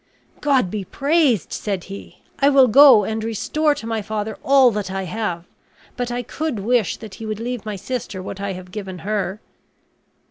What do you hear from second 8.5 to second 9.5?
have given her."